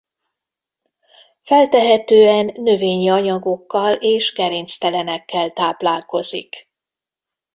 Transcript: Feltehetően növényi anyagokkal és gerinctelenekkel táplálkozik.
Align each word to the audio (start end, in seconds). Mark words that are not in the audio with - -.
Feltehetően 1.43 2.45
növényi 2.55 3.09
anyagokkal 3.09 3.93
és 3.93 4.33
gerinctelenekkel 4.33 5.51
táplálkozik. 5.51 6.69